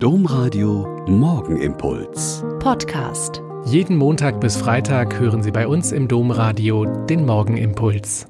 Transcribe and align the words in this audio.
Domradio 0.00 1.04
Morgenimpuls. 1.08 2.44
Podcast. 2.60 3.42
Jeden 3.64 3.96
Montag 3.96 4.40
bis 4.40 4.56
Freitag 4.56 5.18
hören 5.18 5.42
Sie 5.42 5.50
bei 5.50 5.66
uns 5.66 5.90
im 5.90 6.06
Domradio 6.06 6.84
den 6.84 7.26
Morgenimpuls. 7.26 8.28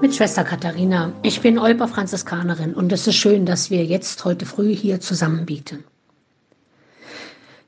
Mit 0.00 0.14
Schwester 0.14 0.44
Katharina. 0.44 1.12
Ich 1.24 1.40
bin 1.40 1.58
Olper 1.58 1.88
Franziskanerin 1.88 2.72
und 2.72 2.92
es 2.92 3.08
ist 3.08 3.16
schön, 3.16 3.46
dass 3.46 3.68
wir 3.68 3.84
jetzt 3.84 4.24
heute 4.24 4.46
früh 4.46 4.72
hier 4.72 5.00
zusammenbieten. 5.00 5.82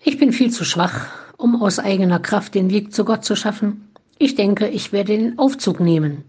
Ich 0.01 0.17
bin 0.17 0.33
viel 0.33 0.53
zu 0.53 0.65
schwach, 0.65 1.07
um 1.39 1.61
aus 1.61 1.81
eigener 1.81 2.21
Kraft 2.21 2.55
den 2.55 2.71
Weg 2.71 2.95
zu 2.95 3.05
Gott 3.05 3.25
zu 3.25 3.35
schaffen. 3.35 3.89
Ich 4.21 4.37
denke, 4.37 4.69
ich 4.69 4.93
werde 4.93 5.17
den 5.17 5.41
Aufzug 5.41 5.81
nehmen. 5.81 6.23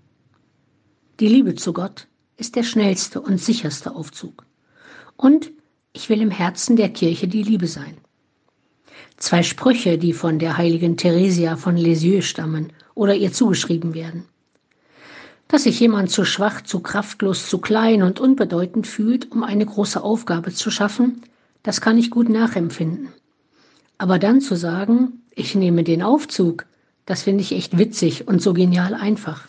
Die 1.20 1.28
Liebe 1.28 1.54
zu 1.54 1.72
Gott 1.72 2.08
ist 2.38 2.56
der 2.56 2.64
schnellste 2.64 3.22
und 3.22 3.40
sicherste 3.40 3.96
Aufzug. 3.96 4.46
Und 5.18 5.52
ich 5.94 6.10
will 6.10 6.22
im 6.22 6.32
Herzen 6.32 6.76
der 6.76 6.90
Kirche 6.90 7.28
die 7.28 7.44
Liebe 7.44 7.68
sein. 7.68 7.98
Zwei 9.18 9.44
Sprüche, 9.44 9.98
die 9.98 10.12
von 10.12 10.40
der 10.40 10.58
heiligen 10.58 10.98
Theresia 10.98 11.56
von 11.56 11.78
Lisieux 11.78 12.26
stammen 12.26 12.74
oder 12.96 13.16
ihr 13.16 13.32
zugeschrieben 13.32 13.94
werden. 13.94 14.26
Dass 15.48 15.64
sich 15.64 15.80
jemand 15.80 16.12
zu 16.12 16.26
schwach, 16.26 16.62
zu 16.62 16.82
kraftlos, 16.82 17.50
zu 17.50 17.60
klein 17.60 18.04
und 18.04 18.20
unbedeutend 18.20 18.88
fühlt, 18.88 19.32
um 19.32 19.44
eine 19.44 19.66
große 19.66 20.04
Aufgabe 20.04 20.52
zu 20.52 20.70
schaffen, 20.70 21.22
das 21.64 21.80
kann 21.80 21.98
ich 21.98 22.12
gut 22.12 22.28
nachempfinden. 22.28 23.10
Aber 23.98 24.20
dann 24.20 24.42
zu 24.42 24.56
sagen, 24.56 25.22
ich 25.34 25.56
nehme 25.56 25.84
den 25.84 26.04
Aufzug, 26.04 26.66
das 27.06 27.24
finde 27.24 27.42
ich 27.42 27.54
echt 27.54 27.78
witzig 27.78 28.28
und 28.28 28.42
so 28.42 28.54
genial 28.54 28.94
einfach. 28.94 29.48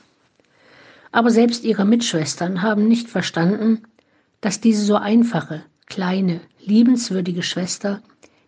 Aber 1.17 1.31
selbst 1.31 1.65
ihre 1.65 1.87
Mitschwestern 1.87 2.61
haben 2.61 2.89
nicht 2.89 3.09
verstanden, 3.09 3.81
dass 4.43 4.61
diese 4.61 4.85
so 4.85 4.97
einfache, 4.97 5.63
kleine, 5.87 6.43
liebenswürdige 6.61 7.43
Schwester 7.43 8.03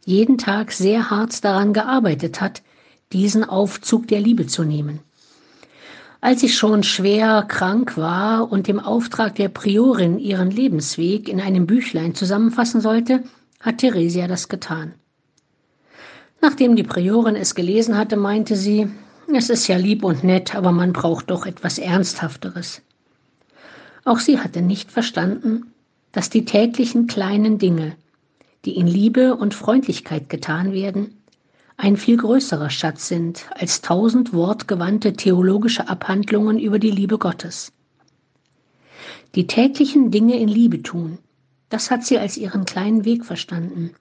jeden 0.05 0.37
Tag 0.37 0.73
sehr 0.73 1.09
hart 1.09 1.43
daran 1.47 1.73
gearbeitet 1.73 2.43
hat, 2.43 2.63
diesen 3.11 3.43
Aufzug 3.43 4.07
der 4.09 4.21
Liebe 4.21 4.47
zu 4.49 4.65
nehmen. 4.65 5.01
Als 6.21 6.43
ich 6.43 6.59
schon 6.59 6.83
schwer 6.83 7.47
krank 7.49 7.97
war 7.97 8.53
und 8.53 8.69
im 8.69 8.81
Auftrag 8.81 9.37
der 9.37 9.49
Priorin 9.49 10.19
ihren 10.19 10.51
Lebensweg 10.51 11.31
in 11.31 11.41
einem 11.41 11.67
Büchlein 11.67 12.15
zusammenfassen 12.15 12.83
sollte, 12.83 13.25
hat 13.61 13.79
Theresia 13.79 14.29
das 14.29 14.51
getan. 14.51 14.93
Nachdem 16.43 16.77
die 16.77 16.83
Priorin 16.83 17.35
es 17.35 17.55
gelesen 17.55 17.97
hatte, 17.97 18.19
meinte 18.19 18.57
sie, 18.57 18.91
es 19.35 19.51
ist 19.51 19.67
ja 19.69 19.77
lieb 19.77 20.05
und 20.05 20.25
nett, 20.25 20.55
aber 20.55 20.73
man 20.73 20.93
braucht 20.93 21.31
doch 21.31 21.47
etwas 21.47 21.79
Ernsthafteres. 21.79 22.83
Auch 24.05 24.19
sie 24.19 24.39
hatte 24.41 24.63
nicht 24.63 24.91
verstanden, 24.91 25.73
dass 26.13 26.31
die 26.31 26.45
täglichen 26.45 27.07
kleinen 27.07 27.59
Dinge, 27.59 27.97
die 28.65 28.77
in 28.77 28.87
Liebe 28.87 29.37
und 29.37 29.55
Freundlichkeit 29.55 30.29
getan 30.29 30.73
werden, 30.73 31.15
ein 31.77 31.97
viel 31.97 32.17
größerer 32.17 32.71
Schatz 32.71 33.07
sind 33.07 33.47
als 33.55 33.83
tausend 33.83 34.33
wortgewandte 34.33 35.13
theologische 35.13 35.89
Abhandlungen 35.89 36.59
über 36.59 36.79
die 36.79 36.91
Liebe 36.91 37.19
Gottes. 37.19 37.73
Die 39.35 39.47
täglichen 39.47 40.11
Dinge 40.11 40.41
in 40.41 40.49
Liebe 40.49 40.83
tun, 40.83 41.19
das 41.69 41.91
hat 41.91 42.05
sie 42.05 42.19
als 42.19 42.37
ihren 42.37 42.65
kleinen 42.65 43.05
Weg 43.05 43.25
verstanden. 43.25 43.93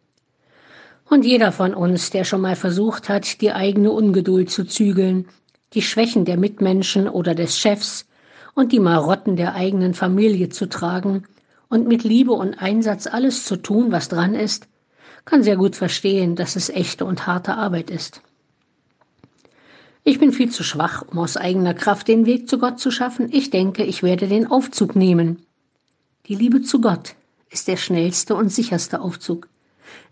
Und 1.09 1.23
jeder 1.23 1.52
von 1.52 1.73
uns, 1.73 2.09
der 2.09 2.25
schon 2.25 2.41
mal 2.41 2.55
versucht 2.55 3.08
hat, 3.08 3.41
die 3.41 3.52
eigene 3.52 3.91
Ungeduld 3.91 4.50
zu 4.50 4.66
zügeln, 4.66 5.27
die 5.73 5.81
Schwächen 5.81 6.25
der 6.25 6.38
Mitmenschen 6.38 7.08
oder 7.08 7.33
des 7.33 7.58
Chefs 7.58 8.05
und 8.55 8.72
die 8.72 8.80
Marotten 8.80 9.36
der 9.36 9.55
eigenen 9.55 9.94
Familie 9.94 10.49
zu 10.49 10.67
tragen 10.67 11.23
und 11.69 11.88
mit 11.88 12.03
Liebe 12.03 12.33
und 12.33 12.55
Einsatz 12.55 13.08
alles 13.08 13.45
zu 13.45 13.55
tun, 13.58 13.91
was 13.91 14.09
dran 14.09 14.36
ist, 14.36 14.67
kann 15.23 15.44
sehr 15.44 15.58
gut 15.58 15.75
verstehen, 15.75 16.36
dass 16.36 16.55
es 16.55 16.69
echte 16.69 17.05
und 17.05 17.27
harte 17.27 17.55
Arbeit 17.55 17.89
ist. 17.89 18.21
Ich 20.04 20.20
bin 20.20 20.31
viel 20.31 20.49
zu 20.49 20.64
schwach, 20.64 21.04
um 21.05 21.20
aus 21.20 21.36
eigener 21.36 21.73
Kraft 21.73 22.08
den 22.08 22.26
Weg 22.26 22.49
zu 22.49 22.60
Gott 22.60 22.80
zu 22.80 22.92
schaffen. 22.92 23.30
Ich 23.31 23.49
denke, 23.49 23.83
ich 23.83 24.04
werde 24.04 24.27
den 24.27 24.48
Aufzug 24.48 24.95
nehmen. 24.95 25.45
Die 26.27 26.36
Liebe 26.36 26.61
zu 26.61 26.80
Gott 26.80 27.15
ist 27.49 27.67
der 27.67 27.76
schnellste 27.76 28.36
und 28.36 28.49
sicherste 28.49 29.02
Aufzug 29.02 29.49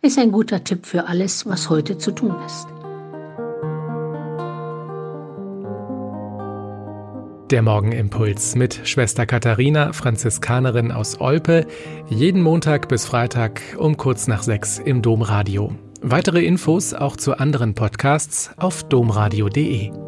ist 0.01 0.19
ein 0.19 0.31
guter 0.31 0.63
Tipp 0.63 0.85
für 0.85 1.07
alles, 1.07 1.46
was 1.46 1.69
heute 1.69 1.97
zu 1.97 2.12
tun 2.12 2.35
ist. 2.46 2.68
Der 7.51 7.62
Morgenimpuls 7.62 8.56
mit 8.56 8.81
Schwester 8.88 9.28
Katharina, 9.28 9.94
Franziskanerin 9.94 10.91
aus 10.91 11.22
Olpe, 11.22 11.68
jeden 12.09 12.41
Montag 12.41 12.88
bis 12.88 13.06
Freitag 13.06 13.62
um 13.78 13.97
kurz 13.97 14.28
nach 14.28 14.41
sechs 14.41 14.79
im 14.79 15.03
Domradio. 15.03 15.75
Weitere 16.01 16.44
Infos 16.44 16.95
auch 16.95 17.18
zu 17.18 17.38
anderen 17.38 17.75
Podcasts 17.75 18.50
auf 18.57 18.84
domradio.de. 18.84 20.05